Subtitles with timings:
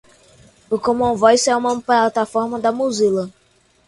[0.67, 3.29] O Common Voice é uma plataforma da Mozilla